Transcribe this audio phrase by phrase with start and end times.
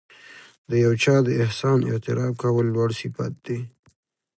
[0.69, 3.59] د یو چا د احسان اعتراف کول لوړ صفت دی.